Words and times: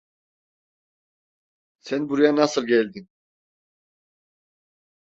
Sen 1.79 2.09
buraya 2.09 2.35
nasıl 2.35 2.67
geldin? 2.67 3.09